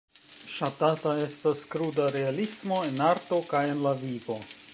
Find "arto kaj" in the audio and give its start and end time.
3.13-3.63